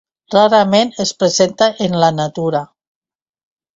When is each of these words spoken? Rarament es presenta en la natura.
Rarament 0.35 0.95
es 1.03 1.11
presenta 1.21 1.67
en 1.89 1.99
la 2.05 2.11
natura. 2.23 2.63